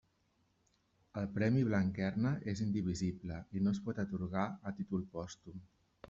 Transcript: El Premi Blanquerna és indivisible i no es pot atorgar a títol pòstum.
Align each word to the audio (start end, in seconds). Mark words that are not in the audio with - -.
El 1.19 1.27
Premi 1.33 1.59
Blanquerna 1.67 2.31
és 2.53 2.63
indivisible 2.65 3.37
i 3.59 3.61
no 3.65 3.73
es 3.77 3.81
pot 3.89 4.01
atorgar 4.05 4.47
a 4.71 4.75
títol 4.79 5.05
pòstum. 5.19 5.61